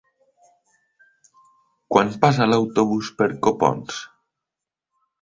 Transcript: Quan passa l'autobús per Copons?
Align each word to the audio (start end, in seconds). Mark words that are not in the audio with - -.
Quan 1.97 2.11
passa 2.25 2.49
l'autobús 2.55 3.15
per 3.23 3.31
Copons? 3.49 4.05